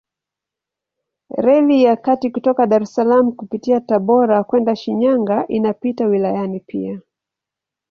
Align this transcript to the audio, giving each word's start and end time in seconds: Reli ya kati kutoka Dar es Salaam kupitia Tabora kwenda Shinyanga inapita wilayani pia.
Reli 1.45 1.83
ya 1.83 1.95
kati 2.05 2.27
kutoka 2.35 2.67
Dar 2.67 2.81
es 2.83 2.93
Salaam 2.95 3.27
kupitia 3.31 3.79
Tabora 3.81 4.43
kwenda 4.43 4.75
Shinyanga 4.75 5.47
inapita 5.47 6.05
wilayani 6.05 6.59
pia. 6.59 7.01